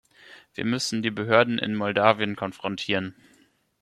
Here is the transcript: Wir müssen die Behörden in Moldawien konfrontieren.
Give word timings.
Wir 0.55 0.65
müssen 0.65 1.03
die 1.03 1.11
Behörden 1.11 1.59
in 1.59 1.75
Moldawien 1.75 2.35
konfrontieren. 2.35 3.13